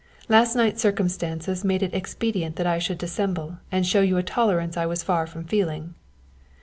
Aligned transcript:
_"_Last 0.35 0.55
night 0.55 0.79
circumstances 0.79 1.63
made 1.63 1.83
it 1.83 1.93
expedient 1.93 2.55
that 2.55 2.65
I 2.65 2.79
should 2.79 2.97
dissemble 2.97 3.59
and 3.71 3.85
show 3.85 4.01
you 4.01 4.17
a 4.17 4.23
tolerance 4.23 4.75
I 4.75 4.87
was 4.87 5.03
far 5.03 5.27
from 5.27 5.43
feeling. 5.43 5.93